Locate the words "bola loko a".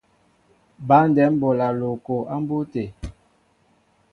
1.41-2.35